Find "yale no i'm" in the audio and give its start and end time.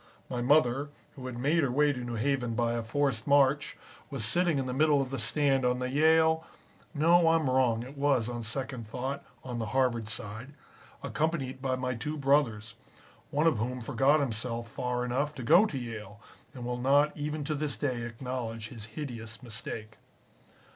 5.91-7.47